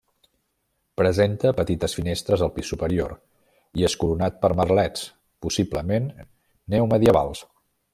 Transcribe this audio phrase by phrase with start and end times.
[1.01, 3.13] Presenta petites finestres al pis superior
[3.83, 5.07] i és coronat per merlets,
[5.47, 6.13] possiblement
[6.77, 7.49] neomedievals.